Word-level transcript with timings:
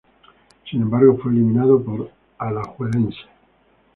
Sin 0.67 0.81
embargo, 0.81 1.19
fue 1.21 1.31
eliminado 1.31 1.79
por 1.83 2.09
Alajuelense. 2.39 3.19